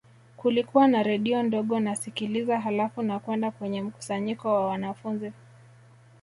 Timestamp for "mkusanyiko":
3.81-4.53